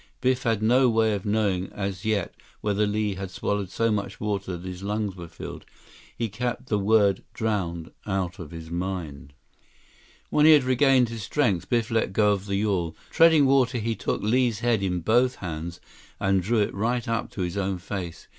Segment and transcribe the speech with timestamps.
[0.19, 4.57] Biff had no way of knowing as yet whether Li had swallowed so much water
[4.57, 5.63] that his lungs were filled.
[6.17, 9.33] He kept the word "drowned" out of his mind.
[10.31, 12.95] When he had regained his strength, Biff let go of the yawl.
[13.11, 15.79] Treading water, he took Li's head in both hands
[16.19, 18.27] and drew it right up to his own face.